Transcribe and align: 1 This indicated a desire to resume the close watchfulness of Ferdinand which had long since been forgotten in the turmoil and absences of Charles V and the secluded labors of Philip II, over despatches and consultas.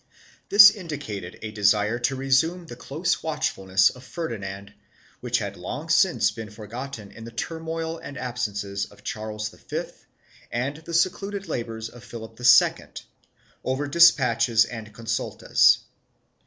1 0.01 0.07
This 0.49 0.71
indicated 0.71 1.37
a 1.43 1.51
desire 1.51 1.99
to 1.99 2.15
resume 2.15 2.65
the 2.65 2.75
close 2.75 3.21
watchfulness 3.21 3.91
of 3.91 4.03
Ferdinand 4.03 4.73
which 5.19 5.37
had 5.37 5.55
long 5.55 5.89
since 5.89 6.31
been 6.31 6.49
forgotten 6.49 7.11
in 7.11 7.23
the 7.23 7.29
turmoil 7.29 7.99
and 7.99 8.17
absences 8.17 8.85
of 8.85 9.03
Charles 9.03 9.49
V 9.49 9.83
and 10.51 10.77
the 10.77 10.93
secluded 10.95 11.47
labors 11.47 11.87
of 11.87 12.03
Philip 12.03 12.39
II, 12.39 12.87
over 13.63 13.87
despatches 13.87 14.65
and 14.65 14.91
consultas. 14.91 15.83